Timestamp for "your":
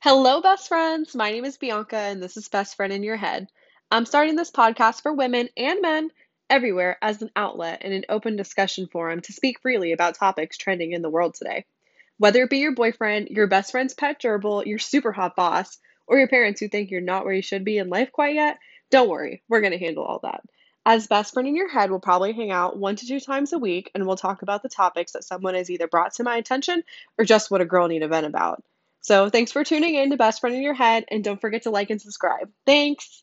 3.02-3.16, 12.58-12.76, 13.30-13.48, 14.66-14.78, 16.16-16.28, 21.56-21.68, 30.60-30.74